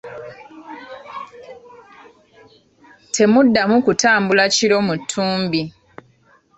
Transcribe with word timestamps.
Temuddamu 3.15 3.75
kutambula 3.85 4.43
kiro 4.55 4.77
mu 4.87 4.93
ttumbi. 5.01 5.61